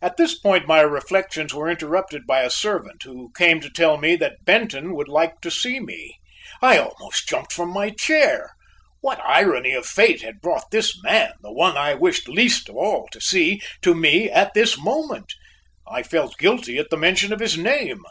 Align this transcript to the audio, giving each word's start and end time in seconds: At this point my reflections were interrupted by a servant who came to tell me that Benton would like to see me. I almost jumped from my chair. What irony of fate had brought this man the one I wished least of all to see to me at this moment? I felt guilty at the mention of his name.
At 0.00 0.18
this 0.18 0.38
point 0.38 0.68
my 0.68 0.82
reflections 0.82 1.52
were 1.52 1.68
interrupted 1.68 2.28
by 2.28 2.42
a 2.42 2.48
servant 2.48 3.02
who 3.02 3.32
came 3.36 3.58
to 3.60 3.68
tell 3.68 3.96
me 3.96 4.14
that 4.14 4.44
Benton 4.44 4.94
would 4.94 5.08
like 5.08 5.40
to 5.40 5.50
see 5.50 5.80
me. 5.80 6.16
I 6.62 6.78
almost 6.78 7.28
jumped 7.28 7.52
from 7.52 7.70
my 7.70 7.90
chair. 7.90 8.52
What 9.00 9.18
irony 9.24 9.72
of 9.72 9.84
fate 9.84 10.22
had 10.22 10.40
brought 10.40 10.70
this 10.70 11.02
man 11.02 11.32
the 11.42 11.52
one 11.52 11.76
I 11.76 11.94
wished 11.94 12.28
least 12.28 12.68
of 12.68 12.76
all 12.76 13.08
to 13.10 13.20
see 13.20 13.60
to 13.82 13.96
me 13.96 14.30
at 14.30 14.54
this 14.54 14.78
moment? 14.78 15.32
I 15.88 16.04
felt 16.04 16.38
guilty 16.38 16.78
at 16.78 16.90
the 16.90 16.96
mention 16.96 17.32
of 17.32 17.40
his 17.40 17.58
name. 17.58 18.04